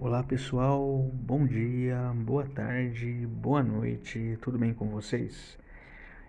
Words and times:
Olá 0.00 0.22
pessoal, 0.22 1.10
bom 1.12 1.44
dia, 1.44 2.12
boa 2.14 2.44
tarde, 2.44 3.26
boa 3.26 3.64
noite, 3.64 4.38
tudo 4.40 4.56
bem 4.56 4.72
com 4.72 4.86
vocês? 4.90 5.58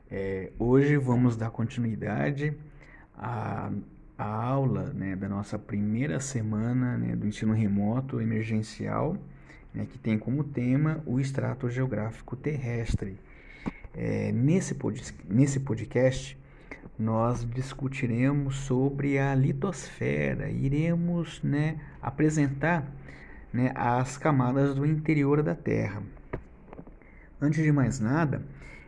É, 0.10 0.52
hoje 0.58 0.98
vamos 0.98 1.38
dar 1.38 1.52
continuidade 1.52 2.52
à, 3.16 3.72
à 4.18 4.26
aula 4.26 4.92
né, 4.92 5.16
da 5.16 5.30
nossa 5.30 5.60
primeira 5.60 6.20
semana 6.20 6.98
né, 6.98 7.16
do 7.16 7.28
ensino 7.28 7.54
remoto 7.54 8.20
emergencial, 8.20 9.16
né, 9.72 9.86
que 9.86 10.00
tem 10.00 10.18
como 10.18 10.44
tema 10.44 11.04
o 11.06 11.20
extrato 11.20 11.70
geográfico 11.70 12.36
terrestre. 12.36 13.20
É, 13.94 14.32
nesse, 14.32 14.74
pod, 14.74 15.00
nesse 15.30 15.60
podcast, 15.60 16.36
nós 16.98 17.48
discutiremos 17.48 18.56
sobre 18.62 19.20
a 19.20 19.36
litosfera, 19.36 20.50
iremos 20.50 21.40
né, 21.44 21.80
apresentar 22.02 22.92
né, 23.52 23.72
as 23.76 24.18
camadas 24.18 24.76
do 24.76 24.86
interior 24.86 25.42
da 25.42 25.56
Terra. 25.56 26.04
Antes 27.42 27.64
de 27.64 27.72
mais 27.72 28.00
nada, 28.00 28.44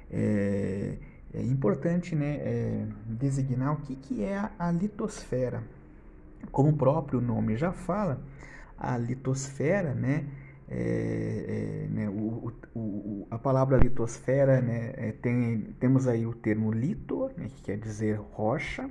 é, 0.10 0.98
é 1.34 1.42
importante 1.42 2.16
né, 2.16 2.36
é, 2.36 2.86
designar 3.06 3.74
o 3.74 3.78
que, 3.78 3.96
que 3.96 4.24
é 4.24 4.50
a, 4.60 4.72
litosfera. 4.72 5.64
Como 6.52 6.70
o 6.70 6.78
próprio 6.78 7.22
nome 7.22 7.56
já 7.56 7.72
fala, 7.72 8.22
a 8.78 8.98
litosfera, 8.98 9.94
né, 9.94 10.26
é, 10.68 11.86
é, 11.88 11.88
né, 11.90 12.10
o, 12.10 12.52
o, 12.76 13.28
a 13.32 13.38
palavra 13.38 13.78
litosfera, 13.78 14.62
né, 14.62 14.94
é, 14.98 15.12
tem, 15.14 15.74
temos 15.80 16.08
aí 16.08 16.26
o 16.26 16.34
termo 16.34 16.72
litor, 16.72 17.32
né, 17.38 17.48
que 17.48 17.64
quer 17.64 17.78
dizer 17.78 18.20
rocha, 18.32 18.90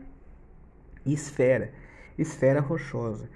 e 1.04 1.12
esfera, 1.12 1.72
esfera 2.18 2.60
rochosa. 2.60 3.28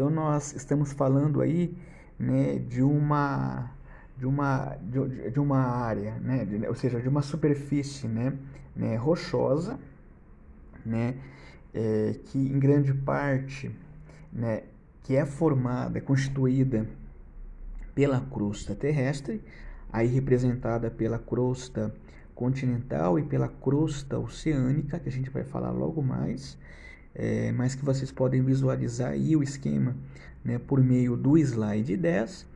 Então 0.00 0.08
nós 0.08 0.54
estamos 0.54 0.94
falando 0.94 1.42
aí 1.42 1.76
né, 2.18 2.58
de 2.58 2.82
uma 2.82 3.70
de 4.16 4.24
uma 4.24 4.78
de, 4.80 5.30
de 5.30 5.38
uma 5.38 5.58
área, 5.58 6.14
né, 6.20 6.42
de, 6.46 6.66
ou 6.66 6.74
seja, 6.74 6.98
de 6.98 7.06
uma 7.06 7.20
superfície, 7.20 8.08
né, 8.08 8.32
né 8.74 8.96
rochosa, 8.96 9.78
né, 10.86 11.16
é, 11.74 12.14
que 12.24 12.38
em 12.38 12.58
grande 12.58 12.94
parte, 12.94 13.70
né, 14.32 14.62
que 15.02 15.14
é 15.14 15.26
formada, 15.26 15.98
é 15.98 16.00
constituída 16.00 16.86
pela 17.94 18.22
crosta 18.22 18.74
terrestre, 18.74 19.44
aí 19.92 20.06
representada 20.06 20.90
pela 20.90 21.18
crosta 21.18 21.94
continental 22.34 23.18
e 23.18 23.22
pela 23.22 23.48
crosta 23.48 24.18
oceânica, 24.18 24.98
que 24.98 25.10
a 25.10 25.12
gente 25.12 25.28
vai 25.28 25.44
falar 25.44 25.72
logo 25.72 26.00
mais, 26.02 26.56
é, 27.14 27.52
mas 27.52 27.74
que 27.74 27.84
vocês 27.84 28.10
podem 28.10 28.42
visualizar 28.42 29.12
aí 29.12 29.36
o 29.36 29.42
esquema 29.42 29.96
né, 30.44 30.58
por 30.58 30.82
meio 30.82 31.16
do 31.16 31.36
slide 31.36 31.96
10 31.96 32.46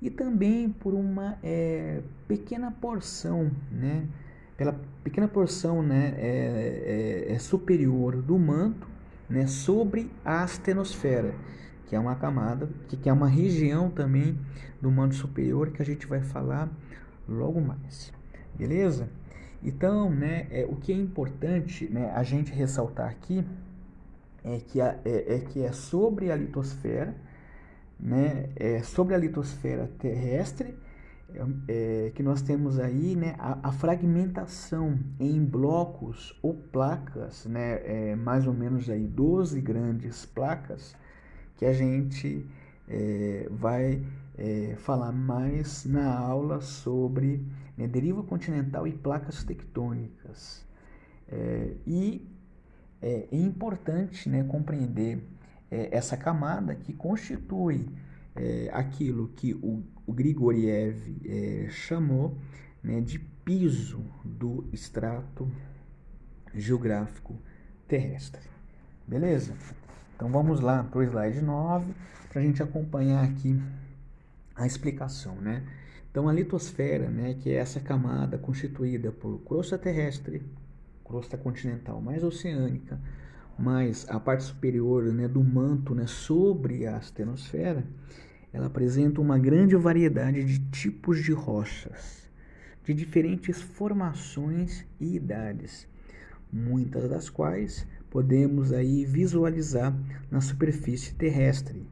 e 0.00 0.10
também 0.10 0.68
por 0.68 0.94
uma 0.94 1.38
é, 1.42 2.00
pequena 2.26 2.70
porção, 2.70 3.50
né, 3.70 4.06
pela 4.56 4.78
pequena 5.02 5.28
porção 5.28 5.82
né, 5.82 6.14
é, 6.16 7.26
é, 7.28 7.32
é, 7.32 7.38
superior 7.38 8.16
do 8.16 8.38
manto 8.38 8.86
né, 9.28 9.46
sobre 9.46 10.10
a 10.24 10.42
astenosfera, 10.42 11.34
que 11.86 11.96
é 11.96 11.98
uma 11.98 12.14
camada, 12.16 12.68
que, 12.88 12.96
que 12.96 13.08
é 13.08 13.12
uma 13.12 13.28
região 13.28 13.90
também 13.90 14.38
do 14.80 14.90
manto 14.90 15.14
superior 15.14 15.70
que 15.70 15.80
a 15.80 15.84
gente 15.84 16.06
vai 16.06 16.20
falar 16.20 16.68
logo 17.28 17.60
mais. 17.60 18.12
Beleza? 18.56 19.08
Então, 19.62 20.10
né, 20.10 20.48
é, 20.50 20.66
o 20.68 20.74
que 20.74 20.92
é 20.92 20.96
importante 20.96 21.88
né, 21.88 22.10
a 22.14 22.22
gente 22.22 22.52
ressaltar 22.52 23.08
aqui 23.08 23.44
é 24.44 24.58
que, 24.58 24.80
a, 24.80 24.98
é, 25.04 25.36
é, 25.36 25.38
que 25.40 25.62
é 25.62 25.72
sobre 25.72 26.30
a 26.30 26.36
litosfera, 26.36 27.14
né, 27.98 28.50
é 28.56 28.82
sobre 28.82 29.14
a 29.14 29.18
litosfera 29.18 29.88
terrestre, 29.98 30.74
é, 31.34 32.06
é, 32.06 32.10
que 32.10 32.22
nós 32.22 32.42
temos 32.42 32.78
aí 32.78 33.16
né, 33.16 33.34
a, 33.38 33.68
a, 33.68 33.72
fragmentação 33.72 34.98
em 35.18 35.42
blocos 35.42 36.38
ou 36.42 36.54
placas, 36.54 37.46
né, 37.46 37.80
é, 37.84 38.16
mais 38.16 38.46
ou 38.46 38.52
menos 38.52 38.90
aí 38.90 39.06
12 39.06 39.60
grandes 39.60 40.26
placas, 40.26 40.94
que 41.56 41.64
a 41.64 41.72
gente 41.72 42.44
é, 42.88 43.46
vai 43.50 44.02
é, 44.36 44.74
falar 44.78 45.12
mais 45.12 45.84
na 45.84 46.18
aula 46.18 46.60
sobre 46.60 47.46
né, 47.78 47.86
deriva 47.86 48.22
continental 48.22 48.86
e 48.86 48.92
placas 48.92 49.44
tectônicas. 49.44 50.66
E 51.86 52.28
é, 53.02 53.28
é 53.30 53.36
importante 53.36 54.28
né, 54.28 54.44
compreender 54.44 55.22
é, 55.70 55.88
essa 55.90 56.16
camada 56.16 56.74
que 56.74 56.92
constitui 56.92 57.88
é, 58.36 58.70
aquilo 58.72 59.28
que 59.28 59.54
o, 59.54 59.82
o 60.06 60.12
Grigoriev 60.12 60.96
é, 61.24 61.68
chamou 61.70 62.38
né, 62.82 63.00
de 63.00 63.18
piso 63.18 64.04
do 64.24 64.64
extrato 64.72 65.50
geográfico 66.54 67.36
terrestre. 67.88 68.42
Beleza? 69.06 69.54
Então 70.14 70.30
vamos 70.30 70.60
lá 70.60 70.84
para 70.84 71.00
o 71.00 71.02
slide 71.02 71.42
9 71.42 71.92
para 72.28 72.40
a 72.40 72.44
gente 72.44 72.62
acompanhar 72.62 73.24
aqui 73.24 73.60
a 74.54 74.66
explicação, 74.66 75.34
né? 75.36 75.66
Então 76.10 76.28
a 76.28 76.32
litosfera, 76.32 77.08
né, 77.08 77.34
que 77.34 77.50
é 77.50 77.54
essa 77.54 77.80
camada 77.80 78.38
constituída 78.38 79.10
por 79.10 79.38
crosta 79.40 79.78
terrestre, 79.78 80.42
crosta 81.12 81.36
continental 81.36 82.00
mais 82.00 82.24
oceânica, 82.24 82.98
mais 83.58 84.06
a 84.08 84.18
parte 84.18 84.44
superior 84.44 85.04
né, 85.12 85.28
do 85.28 85.44
manto 85.44 85.94
né, 85.94 86.06
sobre 86.06 86.86
a 86.86 86.96
astenosfera, 86.96 87.84
ela 88.50 88.66
apresenta 88.66 89.20
uma 89.20 89.38
grande 89.38 89.76
variedade 89.76 90.42
de 90.42 90.58
tipos 90.70 91.22
de 91.22 91.32
rochas, 91.32 92.30
de 92.82 92.94
diferentes 92.94 93.60
formações 93.60 94.86
e 94.98 95.16
idades, 95.16 95.86
muitas 96.50 97.10
das 97.10 97.28
quais 97.28 97.86
podemos 98.08 98.72
aí 98.72 99.04
visualizar 99.04 99.94
na 100.30 100.40
superfície 100.40 101.14
terrestre. 101.14 101.86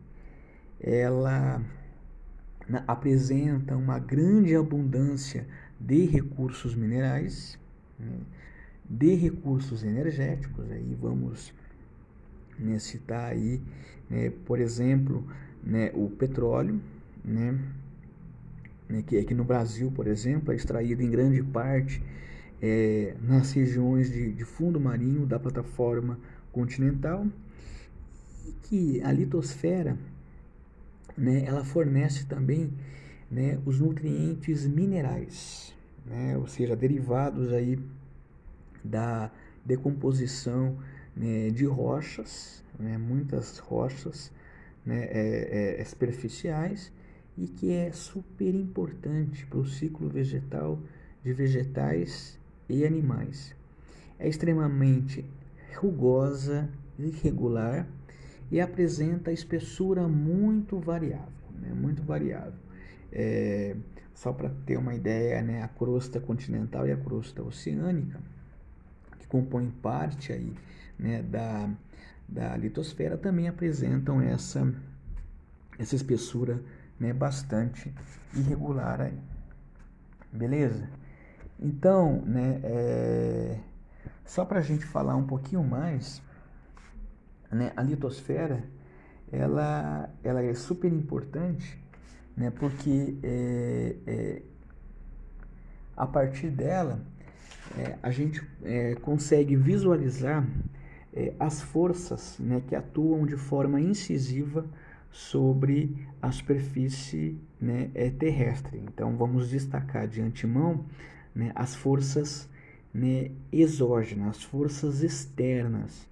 Ela 0.81 1.63
apresenta 2.87 3.77
uma 3.77 3.99
grande 3.99 4.57
abundância 4.57 5.47
de 5.79 6.07
recursos 6.07 6.75
minerais, 6.75 7.59
né, 7.99 8.21
de 8.91 9.15
recursos 9.15 9.85
energéticos, 9.85 10.69
aí 10.69 10.97
vamos 11.01 11.55
né, 12.59 12.77
citar 12.81 13.31
aí, 13.31 13.63
né, 14.11 14.33
por 14.45 14.59
exemplo, 14.59 15.25
né, 15.63 15.93
o 15.95 16.11
petróleo, 16.11 16.81
né, 17.25 17.57
né, 18.89 19.05
que 19.07 19.17
aqui 19.17 19.33
no 19.33 19.45
Brasil, 19.45 19.93
por 19.93 20.09
exemplo, 20.09 20.53
é 20.53 20.57
extraído 20.57 21.03
em 21.03 21.11
grande 21.11 21.41
parte 21.41 22.03
é, 22.61 23.15
nas 23.23 23.53
regiões 23.53 24.11
de, 24.11 24.33
de 24.33 24.45
fundo 24.45 24.81
marinho 24.81 25.25
da 25.25 25.39
plataforma 25.39 26.19
continental, 26.51 27.25
e 28.45 28.53
que 28.65 29.01
a 29.03 29.13
litosfera, 29.13 29.97
né, 31.17 31.45
ela 31.45 31.65
fornece 31.65 32.27
também 32.27 32.73
né, 33.31 33.57
os 33.65 33.79
nutrientes 33.79 34.67
minerais, 34.67 35.73
né, 36.05 36.37
ou 36.37 36.49
seja, 36.49 36.75
derivados 36.75 37.53
aí 37.53 37.79
da 38.85 39.31
decomposição 39.65 40.79
né, 41.15 41.51
de 41.51 41.65
rochas, 41.65 42.65
né, 42.79 42.97
muitas 42.97 43.59
rochas 43.59 44.33
né, 44.85 45.05
é, 45.11 45.81
é, 45.81 45.85
superficiais 45.85 46.93
e 47.37 47.47
que 47.47 47.73
é 47.73 47.93
super 47.93 48.55
importante 48.55 49.47
para 49.47 49.59
o 49.59 49.67
ciclo 49.67 50.09
vegetal 50.09 50.79
de 51.23 51.33
vegetais 51.33 52.39
e 52.69 52.85
animais. 52.85 53.55
É 54.19 54.29
extremamente 54.29 55.25
rugosa, 55.77 56.69
irregular 56.99 57.87
e 58.51 58.61
apresenta 58.61 59.33
espessura 59.33 60.09
muito 60.09 60.79
variável, 60.79 61.29
né, 61.61 61.73
muito 61.73 62.03
variável. 62.03 62.59
É, 63.13 63.77
só 64.15 64.33
para 64.33 64.51
ter 64.67 64.77
uma 64.77 64.95
ideia, 64.95 65.41
né, 65.43 65.63
a 65.63 65.69
crosta 65.69 66.21
continental 66.21 66.87
e 66.87 66.93
a 66.93 66.97
crosta 66.97 67.43
oceânica 67.43 68.21
compõem 69.31 69.71
parte 69.71 70.33
aí, 70.33 70.55
né, 70.99 71.23
da, 71.23 71.71
da 72.29 72.57
litosfera 72.57 73.17
também 73.17 73.49
apresentam 73.49 74.21
essa, 74.21 74.71
essa 75.79 75.97
espessura 75.97 76.63
né, 76.99 77.13
bastante 77.13 77.95
irregular 78.35 79.01
aí. 79.01 79.19
Beleza? 80.31 80.87
Então, 81.59 82.23
né, 82.27 82.61
é, 82.63 83.59
só 84.27 84.45
para 84.45 84.59
a 84.59 84.63
gente 84.63 84.85
falar 84.85 85.17
um 85.17 85.27
pouquinho 85.27 85.65
mais, 85.65 86.21
né, 87.51 87.73
a 87.75 87.83
litosfera 87.83 88.63
ela, 89.33 90.11
ela 90.23 90.43
é 90.43 90.55
super 90.55 90.93
importante 90.93 91.81
né, 92.37 92.51
porque 92.51 93.17
é, 93.23 93.97
é, 94.07 94.43
a 95.97 96.07
partir 96.07 96.51
dela 96.51 97.01
é, 97.79 97.97
a 98.03 98.11
gente 98.11 98.43
é, 98.63 98.95
consegue 98.97 99.57
visualizar 99.57 100.47
é, 101.13 101.33
as 101.39 101.63
forças 101.63 102.37
né, 102.39 102.63
que 102.67 102.75
atuam 102.75 103.27
de 103.27 103.37
forma 103.37 103.81
incisiva 103.81 104.65
sobre 105.11 105.97
a 106.23 106.31
superfície 106.31 107.37
né, 107.61 107.91
é, 107.95 108.11
terrestre. 108.11 108.79
Então, 108.79 109.17
vamos 109.17 109.51
destacar 109.51 110.07
de 110.07 110.21
antemão 110.21 110.85
né, 111.35 111.53
as 111.55 111.75
forças 111.75 112.49
né, 112.93 113.31
exógenas, 113.53 114.37
as 114.37 114.43
forças 114.43 115.03
externas, 115.03 116.09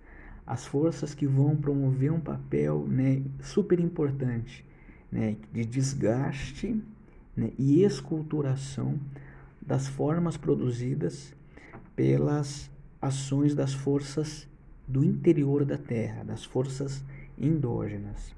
as 0.47 0.67
forças 0.67 1.15
que 1.15 1.27
vão 1.27 1.57
promover 1.57 2.13
um 2.13 2.21
papel 2.21 2.87
né, 2.89 3.23
super 3.41 3.79
importante 3.79 4.65
né, 5.11 5.37
de 5.53 5.65
desgaste 5.65 6.81
e 7.57 7.83
esculturação 7.85 8.99
das 9.61 9.87
formas 9.87 10.37
produzidas 10.37 11.33
pelas 11.99 12.71
ações 13.03 13.57
das 13.57 13.75
forças 13.75 14.47
do 14.87 15.03
interior 15.03 15.65
da 15.65 15.77
Terra, 15.77 16.23
das 16.23 16.45
forças 16.45 17.03
endógenas. 17.37 18.33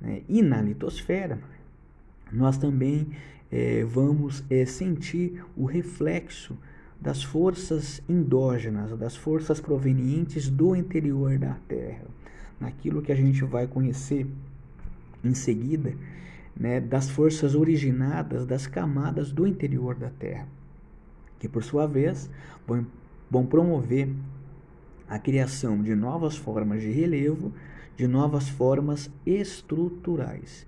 Né? 0.00 0.22
E 0.28 0.40
na 0.40 0.62
litosfera, 0.62 1.40
nós 2.30 2.56
também 2.56 3.08
é, 3.50 3.82
vamos 3.82 4.44
é, 4.48 4.64
sentir 4.64 5.44
o 5.56 5.64
reflexo 5.64 6.56
das 7.00 7.20
forças 7.20 8.00
endógenas, 8.08 8.96
das 8.96 9.16
forças 9.16 9.58
provenientes 9.58 10.48
do 10.48 10.76
interior 10.76 11.36
da 11.36 11.54
Terra, 11.66 12.04
naquilo 12.60 13.02
que 13.02 13.10
a 13.10 13.16
gente 13.16 13.42
vai 13.42 13.66
conhecer 13.66 14.24
em 15.24 15.34
seguida, 15.34 15.92
né, 16.56 16.80
das 16.80 17.10
forças 17.10 17.56
originadas 17.56 18.46
das 18.46 18.68
camadas 18.68 19.32
do 19.32 19.48
interior 19.48 19.96
da 19.96 20.10
Terra, 20.10 20.46
que 21.40 21.48
por 21.48 21.64
sua 21.64 21.88
vez 21.88 22.30
vão, 22.64 22.86
vão 23.30 23.46
promover 23.46 24.08
a 25.08 25.18
criação 25.18 25.82
de 25.82 25.94
novas 25.94 26.36
formas 26.36 26.82
de 26.82 26.90
relevo, 26.90 27.52
de 27.96 28.06
novas 28.06 28.48
formas 28.48 29.10
estruturais. 29.24 30.66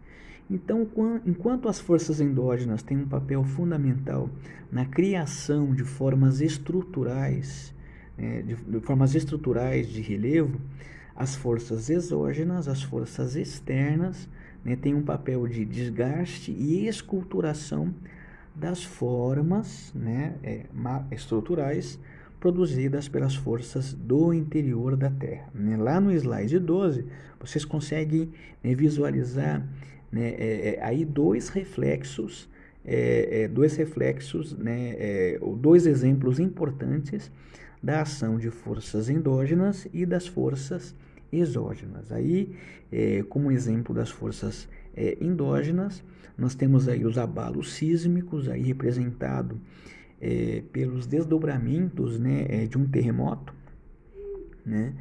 Então, 0.50 0.86
enquanto 1.24 1.68
as 1.68 1.80
forças 1.80 2.20
endógenas 2.20 2.82
têm 2.82 2.98
um 2.98 3.08
papel 3.08 3.42
fundamental 3.42 4.28
na 4.70 4.84
criação 4.84 5.74
de 5.74 5.84
formas 5.84 6.40
estruturais, 6.40 7.74
né, 8.18 8.42
de, 8.42 8.80
formas 8.80 9.14
estruturais 9.14 9.88
de 9.88 10.02
relevo, 10.02 10.60
as 11.16 11.34
forças 11.34 11.88
exógenas, 11.88 12.68
as 12.68 12.82
forças 12.82 13.36
externas, 13.36 14.28
né, 14.64 14.76
têm 14.76 14.94
um 14.94 15.02
papel 15.02 15.46
de 15.46 15.64
desgaste 15.64 16.50
e 16.50 16.86
esculturação 16.86 17.94
das 18.54 18.84
formas 18.84 19.92
né, 19.94 20.34
é, 20.42 20.66
estruturais 21.10 21.98
produzidas 22.42 23.08
pelas 23.08 23.36
forças 23.36 23.94
do 23.94 24.34
interior 24.34 24.96
da 24.96 25.08
Terra. 25.08 25.48
Né? 25.54 25.76
Lá 25.76 26.00
no 26.00 26.10
slide 26.10 26.58
12, 26.58 27.06
vocês 27.38 27.64
conseguem 27.64 28.32
né, 28.64 28.74
visualizar 28.74 29.64
né, 30.10 30.30
é, 30.30 30.74
é, 30.74 30.82
aí 30.82 31.04
dois 31.04 31.50
reflexos, 31.50 32.50
é, 32.84 33.42
é 33.42 33.48
dois 33.48 33.76
reflexos, 33.76 34.58
né, 34.58 34.96
é, 34.98 35.40
dois 35.56 35.86
exemplos 35.86 36.40
importantes 36.40 37.30
da 37.80 38.02
ação 38.02 38.36
de 38.38 38.50
forças 38.50 39.08
endógenas 39.08 39.86
e 39.92 40.04
das 40.04 40.26
forças 40.26 40.96
exógenas. 41.32 42.10
Aí, 42.10 42.56
é, 42.90 43.22
como 43.28 43.52
exemplo 43.52 43.94
das 43.94 44.10
forças 44.10 44.68
endógenas, 45.20 46.02
nós 46.36 46.56
temos 46.56 46.88
aí 46.88 47.06
os 47.06 47.16
abalos 47.16 47.72
sísmicos, 47.72 48.48
aí 48.48 48.62
representado 48.62 49.60
é, 50.22 50.62
pelos 50.72 51.04
desdobramentos 51.04 52.16
né, 52.16 52.46
é, 52.48 52.66
de 52.66 52.78
um 52.78 52.86
terremoto, 52.86 53.52
né? 54.64 54.94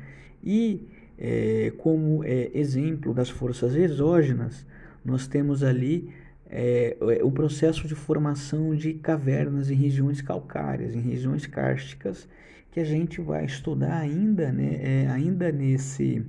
e 0.44 0.88
é, 1.16 1.72
como 1.78 2.24
é, 2.24 2.50
exemplo 2.56 3.14
das 3.14 3.30
forças 3.30 3.76
exógenas, 3.76 4.66
nós 5.06 5.28
temos 5.28 5.64
ali 5.64 6.10
é, 6.50 6.98
o 7.24 7.32
processo 7.32 7.88
de 7.88 7.94
formação 7.94 8.76
de 8.76 8.96
cavernas 8.96 9.70
em 9.70 9.76
regiões 9.76 10.22
calcárias, 10.22 10.96
em 10.96 11.00
regiões 11.00 11.46
kársticas, 11.46 12.28
que 12.72 12.80
a 12.80 12.84
gente 12.84 13.22
vai 13.22 13.46
estudar 13.46 14.00
ainda, 14.00 14.52
né, 14.52 14.80
é, 14.82 15.08
ainda 15.08 15.52
nesse, 15.52 16.26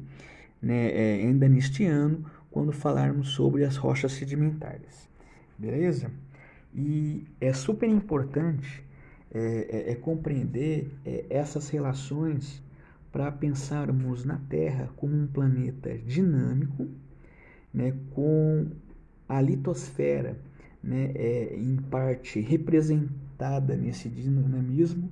né, 0.60 0.92
ainda 1.22 1.48
neste 1.48 1.86
ano, 1.86 2.26
quando 2.50 2.72
falarmos 2.72 3.30
sobre 3.30 3.64
as 3.64 3.76
rochas 3.76 4.12
sedimentares, 4.12 5.08
beleza? 5.56 6.10
E 6.74 7.26
é 7.40 7.52
super 7.52 7.88
importante 7.88 8.82
é, 9.30 9.88
é, 9.88 9.92
é 9.92 9.94
compreender 9.94 10.90
é, 11.04 11.26
essas 11.30 11.68
relações 11.68 12.62
para 13.10 13.30
pensarmos 13.30 14.24
na 14.24 14.38
Terra 14.48 14.88
como 14.96 15.14
um 15.14 15.26
planeta 15.26 15.96
dinâmico, 15.98 16.88
né, 17.72 17.94
com 18.14 18.68
a 19.28 19.40
litosfera 19.40 20.38
né, 20.82 21.12
é, 21.14 21.54
em 21.56 21.76
parte 21.76 22.40
representada 22.40 23.76
nesse 23.76 24.08
dinamismo, 24.08 25.10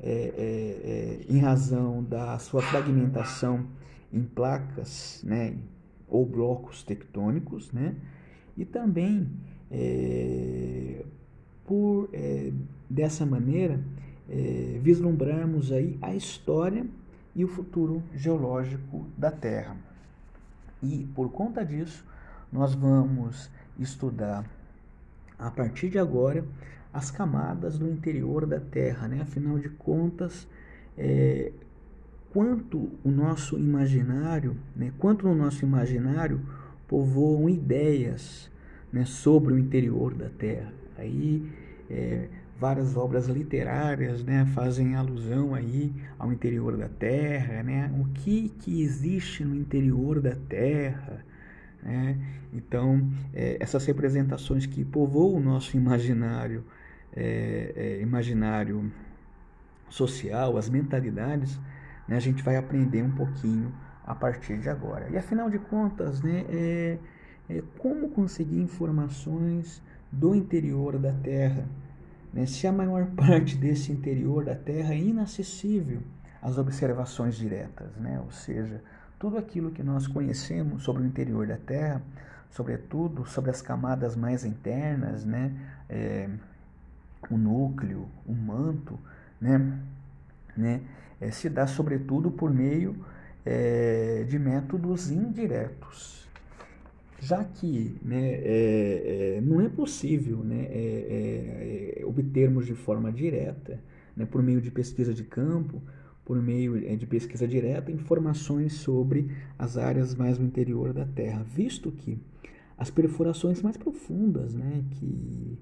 é, 0.00 0.10
é, 0.10 1.30
é, 1.30 1.32
em 1.32 1.38
razão 1.38 2.02
da 2.02 2.38
sua 2.38 2.60
fragmentação 2.60 3.66
em 4.12 4.22
placas 4.22 5.22
né, 5.24 5.56
ou 6.08 6.26
blocos 6.26 6.82
tectônicos, 6.82 7.70
né, 7.70 7.94
e 8.56 8.64
também 8.64 9.30
é, 9.72 11.04
por 11.66 12.10
é, 12.12 12.52
dessa 12.88 13.24
maneira 13.24 13.80
é, 14.28 14.78
vislumbrarmos 14.82 15.72
aí 15.72 15.98
a 16.02 16.14
história 16.14 16.86
e 17.34 17.44
o 17.44 17.48
futuro 17.48 18.02
geológico 18.14 19.06
da 19.16 19.30
Terra. 19.30 19.76
E 20.82 21.08
por 21.14 21.30
conta 21.30 21.64
disso, 21.64 22.04
nós 22.52 22.74
vamos 22.74 23.50
estudar 23.78 24.44
a 25.38 25.50
partir 25.50 25.88
de 25.88 25.98
agora 25.98 26.44
as 26.92 27.10
camadas 27.10 27.78
do 27.78 27.88
interior 27.88 28.44
da 28.44 28.60
Terra, 28.60 29.08
né? 29.08 29.22
Afinal 29.22 29.58
de 29.58 29.70
contas, 29.70 30.46
é, 30.98 31.50
quanto 32.32 32.90
o 33.02 33.10
nosso 33.10 33.58
imaginário, 33.58 34.56
né? 34.76 34.92
Quanto 34.98 35.26
no 35.26 35.34
nosso 35.34 35.64
imaginário 35.64 36.40
povoam 36.86 37.48
ideias 37.48 38.51
né, 38.92 39.04
sobre 39.04 39.54
o 39.54 39.58
interior 39.58 40.14
da 40.14 40.28
Terra. 40.28 40.72
Aí 40.98 41.50
é, 41.90 42.28
várias 42.58 42.96
obras 42.96 43.26
literárias 43.26 44.22
né, 44.22 44.46
fazem 44.54 44.94
alusão 44.94 45.54
aí 45.54 45.92
ao 46.18 46.32
interior 46.32 46.76
da 46.76 46.88
Terra, 46.88 47.62
né? 47.62 47.90
O 47.98 48.04
que, 48.12 48.50
que 48.50 48.82
existe 48.82 49.44
no 49.44 49.56
interior 49.56 50.20
da 50.20 50.36
Terra, 50.48 51.24
né? 51.82 52.16
Então, 52.52 53.10
é, 53.34 53.56
essas 53.58 53.84
representações 53.86 54.66
que 54.66 54.84
povoam 54.84 55.36
o 55.36 55.40
nosso 55.40 55.76
imaginário, 55.76 56.64
é, 57.16 57.72
é, 57.74 58.00
imaginário 58.00 58.92
social, 59.88 60.56
as 60.56 60.68
mentalidades, 60.68 61.58
né, 62.06 62.16
a 62.16 62.20
gente 62.20 62.42
vai 62.42 62.56
aprender 62.56 63.02
um 63.02 63.10
pouquinho 63.10 63.72
a 64.04 64.14
partir 64.14 64.58
de 64.58 64.68
agora. 64.68 65.08
E 65.10 65.16
afinal 65.16 65.50
de 65.50 65.58
contas, 65.58 66.22
né, 66.22 66.44
é, 66.48 66.98
é 67.48 67.62
como 67.78 68.08
conseguir 68.10 68.60
informações 68.60 69.82
do 70.10 70.34
interior 70.34 70.98
da 70.98 71.12
Terra. 71.12 71.66
Né? 72.32 72.46
Se 72.46 72.66
a 72.66 72.72
maior 72.72 73.06
parte 73.16 73.56
desse 73.56 73.92
interior 73.92 74.44
da 74.44 74.54
Terra 74.54 74.94
é 74.94 74.98
inacessível 74.98 76.00
às 76.40 76.58
observações 76.58 77.36
diretas, 77.36 77.96
né? 77.96 78.20
ou 78.24 78.30
seja, 78.30 78.82
tudo 79.18 79.38
aquilo 79.38 79.70
que 79.70 79.82
nós 79.82 80.06
conhecemos 80.06 80.82
sobre 80.82 81.02
o 81.02 81.06
interior 81.06 81.46
da 81.46 81.56
Terra, 81.56 82.02
sobretudo 82.50 83.24
sobre 83.24 83.50
as 83.50 83.62
camadas 83.62 84.16
mais 84.16 84.44
internas, 84.44 85.24
né? 85.24 85.52
É, 85.88 86.28
o 87.30 87.36
núcleo, 87.36 88.08
o 88.26 88.32
manto, 88.32 88.98
né? 89.40 89.78
né? 90.56 90.80
É, 91.20 91.30
se 91.30 91.48
dá 91.48 91.66
sobretudo 91.66 92.30
por 92.30 92.52
meio 92.52 92.96
é, 93.46 94.24
de 94.28 94.38
métodos 94.38 95.10
indiretos, 95.10 96.28
já 97.22 97.44
que 97.44 97.94
né, 98.02 98.34
é, 98.34 99.36
é, 99.36 99.40
não 99.40 99.60
é 99.60 99.68
possível 99.68 100.38
né, 100.38 100.66
é, 100.68 102.00
é, 102.00 102.04
obtermos 102.04 102.66
de 102.66 102.74
forma 102.74 103.12
direta, 103.12 103.80
né, 104.16 104.26
por 104.26 104.42
meio 104.42 104.60
de 104.60 104.72
pesquisa 104.72 105.14
de 105.14 105.22
campo, 105.22 105.80
por 106.24 106.42
meio 106.42 106.76
é, 106.84 106.96
de 106.96 107.06
pesquisa 107.06 107.46
direta, 107.46 107.92
informações 107.92 108.72
sobre 108.72 109.30
as 109.56 109.76
áreas 109.76 110.16
mais 110.16 110.36
no 110.36 110.44
interior 110.44 110.92
da 110.92 111.06
Terra, 111.06 111.44
visto 111.44 111.92
que 111.92 112.18
as 112.76 112.90
perfurações 112.90 113.62
mais 113.62 113.76
profundas 113.76 114.52
né, 114.52 114.84
que, 114.90 115.58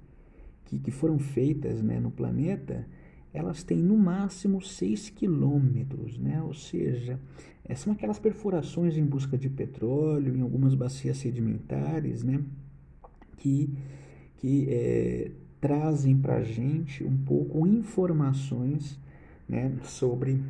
que, 0.65 0.79
que 0.79 0.91
foram 0.91 1.19
feitas 1.19 1.83
né, 1.83 2.01
no 2.01 2.11
planeta, 2.11 2.87
elas 3.33 3.63
têm 3.63 3.79
no 3.79 3.97
máximo 3.97 4.61
6 4.61 5.11
quilômetros, 5.11 6.19
né? 6.19 6.43
ou 6.43 6.55
seja, 6.55 7.19
é, 7.65 7.75
são 7.75 7.93
aquelas 7.93 8.19
perfurações 8.19 8.97
em 8.97 9.05
busca 9.05 9.39
de 9.39 9.49
petróleo 9.49 10.37
em 10.37 10.41
algumas 10.41 10.75
bacias 10.75 11.19
sedimentares, 11.19 12.25
né? 12.25 12.43
Que, 13.37 13.73
que 14.39 14.67
é, 14.69 15.31
trazem 15.61 16.17
para 16.17 16.37
a 16.37 16.43
gente 16.43 17.05
um 17.05 17.17
pouco 17.17 17.67
informações 17.67 18.99
né, 19.49 19.73
sobre 19.83 20.43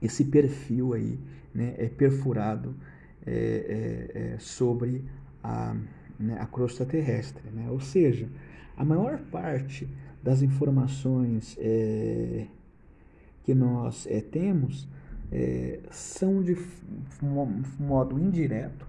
esse 0.00 0.24
perfil 0.24 0.94
aí, 0.94 1.18
né, 1.54 1.74
é 1.76 1.88
perfurado 1.88 2.74
é, 3.26 4.34
é, 4.34 4.38
sobre 4.38 5.04
a, 5.42 5.76
né, 6.18 6.38
a 6.40 6.46
crosta 6.46 6.84
terrestre. 6.84 7.42
Né? 7.50 7.68
Ou 7.70 7.80
seja, 7.80 8.28
a 8.76 8.84
maior 8.84 9.18
parte 9.18 9.88
das 10.22 10.42
informações 10.42 11.56
é, 11.60 12.46
que 13.44 13.54
nós 13.54 14.06
é, 14.08 14.20
temos 14.20 14.88
é, 15.30 15.80
são 15.90 16.42
de 16.42 16.56
modo 17.78 18.18
indireto 18.18 18.86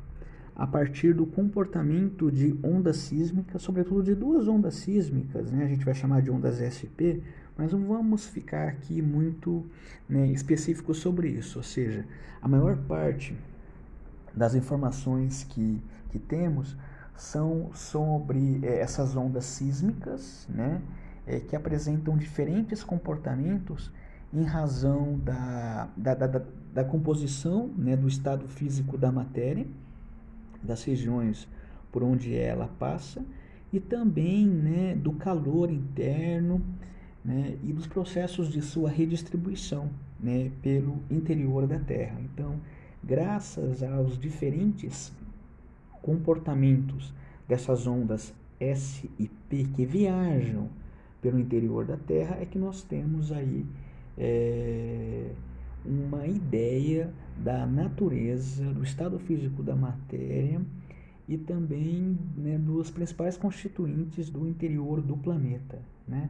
a 0.55 0.67
partir 0.67 1.13
do 1.13 1.25
comportamento 1.25 2.31
de 2.31 2.55
ondas 2.63 2.97
sísmicas, 2.97 3.61
sobretudo 3.61 4.03
de 4.03 4.13
duas 4.13 4.47
ondas 4.47 4.75
sísmicas, 4.75 5.51
né? 5.51 5.63
a 5.63 5.67
gente 5.67 5.83
vai 5.83 5.95
chamar 5.95 6.21
de 6.21 6.29
ondas 6.29 6.61
SP, 6.61 7.23
mas 7.57 7.71
não 7.71 7.87
vamos 7.87 8.27
ficar 8.27 8.67
aqui 8.67 9.01
muito 9.01 9.65
né, 10.07 10.27
específico 10.27 10.93
sobre 10.93 11.29
isso, 11.29 11.59
ou 11.59 11.63
seja, 11.63 12.05
a 12.41 12.47
maior 12.47 12.77
parte 12.77 13.35
das 14.33 14.53
informações 14.53 15.43
que, 15.43 15.81
que 16.09 16.19
temos 16.19 16.75
são 17.15 17.71
sobre 17.73 18.59
é, 18.63 18.79
essas 18.79 19.15
ondas 19.15 19.45
sísmicas, 19.45 20.47
né, 20.49 20.81
é, 21.25 21.39
que 21.39 21.55
apresentam 21.55 22.17
diferentes 22.17 22.83
comportamentos 22.83 23.91
em 24.33 24.43
razão 24.43 25.19
da, 25.19 25.89
da, 25.95 26.15
da, 26.15 26.41
da 26.73 26.83
composição 26.83 27.67
né, 27.77 27.95
do 27.95 28.07
estado 28.07 28.47
físico 28.47 28.97
da 28.97 29.11
matéria, 29.11 29.65
das 30.61 30.83
regiões 30.83 31.47
por 31.91 32.01
onde 32.01 32.35
ela 32.35 32.67
passa, 32.79 33.23
e 33.71 33.79
também 33.79 34.47
né, 34.47 34.95
do 34.95 35.13
calor 35.13 35.71
interno 35.71 36.61
né, 37.23 37.57
e 37.63 37.71
dos 37.71 37.87
processos 37.87 38.49
de 38.49 38.61
sua 38.61 38.89
redistribuição 38.89 39.89
né, 40.19 40.51
pelo 40.61 40.99
interior 41.09 41.67
da 41.67 41.79
Terra. 41.79 42.19
Então, 42.21 42.59
graças 43.03 43.83
aos 43.83 44.17
diferentes 44.17 45.13
comportamentos 46.03 47.11
dessas 47.47 47.87
ondas 47.87 48.33
S 48.59 49.09
e 49.17 49.27
P 49.49 49.63
que 49.73 49.85
viajam 49.85 50.69
pelo 51.21 51.39
interior 51.39 51.85
da 51.85 51.97
Terra, 51.97 52.37
é 52.39 52.45
que 52.45 52.59
nós 52.59 52.83
temos 52.83 53.31
aí 53.31 53.65
é, 54.17 55.31
uma 55.85 56.27
ideia 56.27 57.11
da 57.37 57.65
natureza, 57.65 58.65
do 58.73 58.83
estado 58.83 59.17
físico 59.17 59.63
da 59.63 59.75
matéria 59.75 60.61
e 61.27 61.37
também 61.37 62.17
né, 62.35 62.57
dos 62.57 62.91
principais 62.91 63.37
constituintes 63.37 64.29
do 64.29 64.47
interior 64.47 65.01
do 65.01 65.15
planeta. 65.17 65.81
Né? 66.07 66.29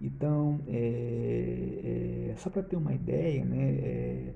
Então, 0.00 0.60
é, 0.68 2.30
é, 2.30 2.34
só 2.36 2.50
para 2.50 2.62
ter 2.62 2.76
uma 2.76 2.92
ideia 2.92 3.44
né, 3.44 3.62
é, 3.62 4.34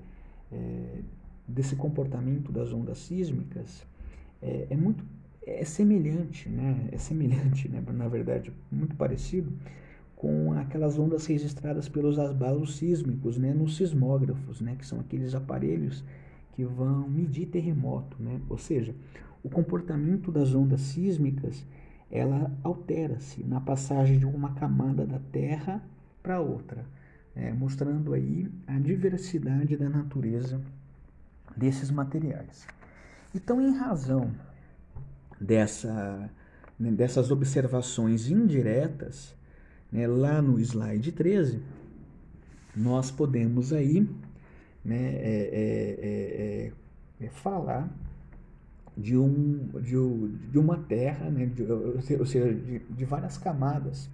é, 0.51 1.01
desse 1.47 1.75
comportamento 1.75 2.51
das 2.51 2.73
ondas 2.73 2.97
sísmicas, 2.97 3.85
é, 4.41 4.67
é 4.69 4.75
muito 4.75 5.03
é 5.45 5.65
semelhante, 5.65 6.47
né? 6.47 6.89
É 6.91 6.97
semelhante, 6.97 7.67
né? 7.67 7.83
Na 7.91 8.07
verdade, 8.07 8.53
muito 8.71 8.95
parecido 8.95 9.51
com 10.15 10.51
aquelas 10.53 10.99
ondas 10.99 11.25
registradas 11.25 11.87
pelos 11.87 12.19
abalos 12.19 12.75
sísmicos, 12.75 13.37
né, 13.37 13.53
nos 13.53 13.77
sismógrafos, 13.77 14.59
né, 14.59 14.75
que 14.77 14.85
são 14.85 14.99
aqueles 14.99 15.33
aparelhos 15.33 16.03
que 16.51 16.65
vão 16.65 17.07
medir 17.07 17.45
terremoto, 17.45 18.21
né? 18.21 18.41
Ou 18.49 18.57
seja, 18.57 18.93
o 19.41 19.49
comportamento 19.49 20.29
das 20.29 20.53
ondas 20.53 20.81
sísmicas, 20.81 21.65
ela 22.11 22.51
altera-se 22.63 23.45
na 23.45 23.61
passagem 23.61 24.19
de 24.19 24.25
uma 24.25 24.53
camada 24.55 25.05
da 25.05 25.19
Terra 25.31 25.81
para 26.21 26.41
outra, 26.41 26.85
né, 27.33 27.53
mostrando 27.53 28.13
aí 28.13 28.51
a 28.67 28.77
diversidade 28.77 29.77
da 29.77 29.87
natureza 29.87 30.61
desses 31.55 31.89
materiais. 31.89 32.67
Então, 33.33 33.61
em 33.61 33.75
razão 33.75 34.31
dessa, 35.39 36.29
né, 36.79 36.91
dessas 36.91 37.31
observações 37.31 38.29
indiretas, 38.29 39.35
né, 39.91 40.07
lá 40.07 40.41
no 40.41 40.59
slide 40.59 41.11
13, 41.11 41.61
nós 42.75 43.11
podemos 43.11 43.71
aí 43.73 44.09
né, 44.83 45.15
é, 45.15 45.49
é, 45.51 46.71
é, 47.21 47.25
é 47.25 47.29
falar 47.29 47.89
de, 48.97 49.17
um, 49.17 49.69
de, 49.81 49.95
de 50.51 50.59
uma 50.59 50.77
terra, 50.77 51.29
né, 51.29 51.45
de, 51.45 51.63
ou 51.63 52.25
seja, 52.25 52.53
de, 52.53 52.79
de 52.79 53.05
várias 53.05 53.37
camadas 53.37 54.09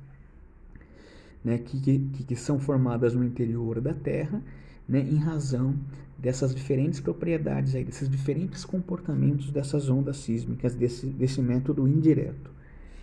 né, 1.45 1.59
que, 1.59 1.79
que, 1.79 2.23
que 2.23 2.35
são 2.35 2.59
formadas 2.59 3.13
no 3.13 3.23
interior 3.23 3.79
da 3.79 3.93
Terra, 3.93 4.41
né, 4.87 4.99
em 4.99 5.17
razão 5.17 5.75
dessas 6.17 6.55
diferentes 6.55 6.99
propriedades, 6.99 7.75
aí, 7.75 7.83
desses 7.83 8.09
diferentes 8.09 8.65
comportamentos 8.65 9.51
dessas 9.51 9.89
ondas 9.89 10.17
sísmicas, 10.17 10.75
desse, 10.75 11.07
desse 11.07 11.41
método 11.41 11.87
indireto. 11.87 12.51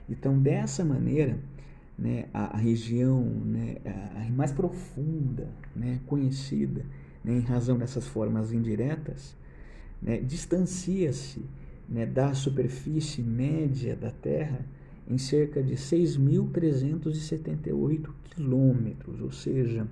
Então, 0.09 0.39
dessa 0.39 0.85
maneira, 0.85 1.39
né, 1.99 2.27
a, 2.33 2.57
a 2.57 2.59
região 2.59 3.23
né, 3.23 3.77
a, 3.85 4.31
mais 4.31 4.53
profunda, 4.53 5.49
né, 5.75 5.99
conhecida, 6.07 6.87
né, 7.23 7.35
em 7.35 7.41
razão 7.41 7.77
dessas 7.79 8.07
formas 8.07 8.53
indiretas, 8.53 9.37
né, 10.01 10.19
distancia-se 10.19 11.45
né, 11.89 12.07
da 12.07 12.33
superfície 12.35 13.23
média 13.23 13.95
da 13.95 14.11
Terra 14.11 14.65
em 15.09 15.19
cerca 15.19 15.63
de 15.63 15.75
6.378 15.75 18.09
quilômetros, 18.31 19.21
ou 19.21 19.31
seja, 19.31 19.87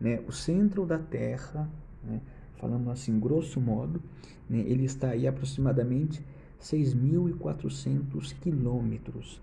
né, 0.00 0.20
o 0.26 0.32
centro 0.32 0.84
da 0.84 0.98
Terra, 0.98 1.68
né, 2.04 2.20
falando 2.58 2.90
assim 2.90 3.18
grosso 3.18 3.60
modo, 3.60 4.02
né, 4.48 4.58
ele 4.66 4.84
está 4.84 5.10
aí 5.10 5.26
aproximadamente 5.26 6.24
6.400 6.60 8.34
quilômetros 8.40 9.40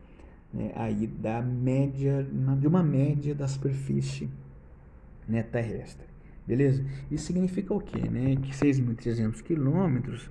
né, 0.54 0.72
aí 0.76 1.08
da 1.08 1.42
média, 1.42 2.26
de 2.60 2.68
uma 2.68 2.84
média 2.84 3.34
da 3.34 3.48
superfície 3.48 4.30
né, 5.28 5.42
terrestre. 5.44 6.06
Beleza? 6.46 6.84
Isso 7.10 7.26
significa 7.26 7.74
o 7.74 7.80
quê? 7.80 8.10
Né? 8.10 8.36
Que 8.36 8.52
6.300 8.52 9.42
quilômetros 9.42 10.30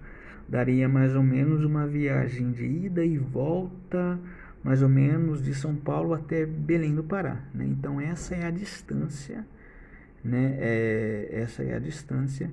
daria 0.48 0.88
mais 0.88 1.16
ou 1.16 1.22
menos 1.22 1.64
uma 1.64 1.86
viagem 1.86 2.52
de 2.52 2.64
ida 2.64 3.04
e 3.04 3.16
volta, 3.16 4.20
mais 4.62 4.82
ou 4.82 4.88
menos 4.88 5.42
de 5.42 5.54
São 5.54 5.74
Paulo 5.74 6.12
até 6.12 6.44
Belém 6.44 6.94
do 6.94 7.02
Pará. 7.02 7.42
Né? 7.54 7.64
Então 7.66 8.00
essa 8.00 8.34
é 8.34 8.46
a 8.46 8.50
distância, 8.50 9.46
né? 10.24 10.56
É, 10.58 11.28
essa 11.32 11.62
é 11.62 11.74
a 11.74 11.78
distância 11.78 12.50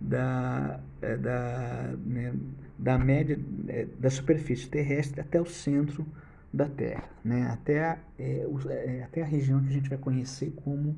da, 0.00 0.80
é, 1.02 1.16
da, 1.16 1.94
né, 2.04 2.32
da 2.78 2.98
média 2.98 3.38
é, 3.68 3.86
da 3.98 4.08
superfície 4.08 4.68
terrestre 4.68 5.20
até 5.20 5.40
o 5.40 5.46
centro 5.46 6.06
da 6.52 6.66
Terra, 6.68 7.08
né? 7.24 7.48
até, 7.50 7.84
a, 7.84 7.98
é, 8.18 8.46
é, 8.68 9.02
até 9.04 9.22
a 9.22 9.26
região 9.26 9.60
que 9.60 9.68
a 9.68 9.72
gente 9.72 9.88
vai 9.88 9.98
conhecer 9.98 10.52
como 10.64 10.96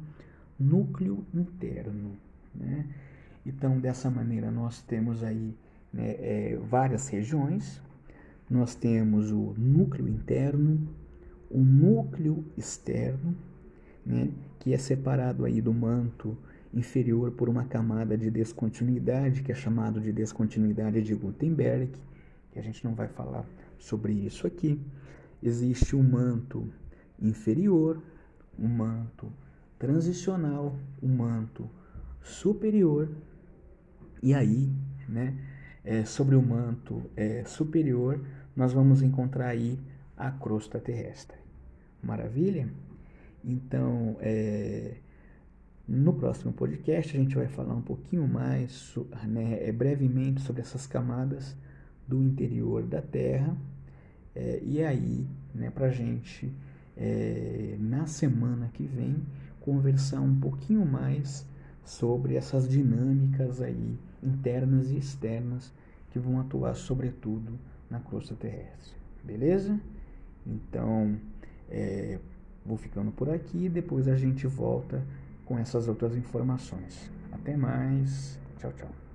núcleo 0.58 1.26
interno. 1.34 2.16
Né? 2.54 2.86
Então, 3.44 3.78
dessa 3.78 4.08
maneira, 4.10 4.50
nós 4.50 4.80
temos 4.82 5.22
aí 5.22 5.54
né, 5.92 6.16
é, 6.20 6.58
várias 6.62 7.08
regiões, 7.08 7.82
nós 8.48 8.74
temos 8.74 9.30
o 9.30 9.54
núcleo 9.58 10.08
interno, 10.08 10.88
o 11.50 11.58
núcleo 11.58 12.44
externo, 12.56 13.36
né, 14.04 14.30
que 14.58 14.72
é 14.72 14.78
separado 14.78 15.44
aí 15.44 15.60
do 15.60 15.72
manto 15.72 16.36
inferior 16.72 17.30
por 17.32 17.48
uma 17.48 17.64
camada 17.64 18.16
de 18.16 18.30
descontinuidade, 18.30 19.42
que 19.42 19.52
é 19.52 19.54
chamado 19.54 20.00
de 20.00 20.12
descontinuidade 20.12 21.02
de 21.02 21.14
Gutenberg, 21.14 21.92
que 22.50 22.58
a 22.58 22.62
gente 22.62 22.84
não 22.84 22.94
vai 22.94 23.08
falar 23.08 23.44
sobre 23.78 24.12
isso 24.12 24.46
aqui 24.46 24.80
existe 25.42 25.96
um 25.96 26.02
manto 26.02 26.72
inferior, 27.20 28.00
um 28.58 28.68
manto 28.68 29.32
transicional, 29.78 30.76
um 31.02 31.08
manto 31.08 31.68
superior, 32.22 33.10
e 34.22 34.32
aí, 34.32 34.72
né, 35.08 35.36
é, 35.84 36.04
sobre 36.04 36.36
o 36.36 36.42
manto 36.42 37.02
é, 37.16 37.44
superior, 37.44 38.24
nós 38.54 38.72
vamos 38.72 39.02
encontrar 39.02 39.48
aí 39.48 39.78
a 40.16 40.30
crosta 40.30 40.78
terrestre. 40.78 41.36
Maravilha? 42.00 42.68
Então, 43.44 44.16
é, 44.20 44.94
no 45.88 46.12
próximo 46.12 46.52
podcast, 46.52 47.16
a 47.16 47.20
gente 47.20 47.34
vai 47.34 47.48
falar 47.48 47.74
um 47.74 47.82
pouquinho 47.82 48.26
mais, 48.26 48.94
né, 49.24 49.66
é, 49.66 49.72
brevemente, 49.72 50.40
sobre 50.42 50.62
essas 50.62 50.86
camadas 50.86 51.56
do 52.06 52.22
interior 52.22 52.82
da 52.82 53.02
Terra 53.02 53.56
é, 54.34 54.60
e 54.64 54.82
aí, 54.82 55.26
né, 55.54 55.70
para 55.70 55.86
a 55.86 55.90
gente, 55.90 56.50
é, 56.96 57.76
na 57.78 58.06
semana 58.06 58.70
que 58.72 58.84
vem, 58.84 59.16
conversar 59.60 60.20
um 60.20 60.38
pouquinho 60.38 60.84
mais 60.84 61.46
sobre 61.84 62.36
essas 62.36 62.68
dinâmicas 62.68 63.60
aí 63.60 63.98
internas 64.22 64.90
e 64.90 64.96
externas 64.96 65.72
que 66.10 66.18
vão 66.18 66.40
atuar 66.40 66.74
sobretudo 66.74 67.58
na 67.90 68.00
crosta 68.00 68.34
terrestre. 68.34 68.96
Beleza? 69.22 69.78
Então, 70.46 71.16
é, 71.70 72.18
vou 72.64 72.76
ficando 72.76 73.10
por 73.10 73.30
aqui, 73.30 73.68
depois 73.68 74.08
a 74.08 74.16
gente 74.16 74.46
volta 74.46 75.02
com 75.44 75.58
essas 75.58 75.88
outras 75.88 76.16
informações. 76.16 77.10
Até 77.32 77.56
mais. 77.56 78.38
Tchau, 78.58 78.72
tchau. 78.72 79.11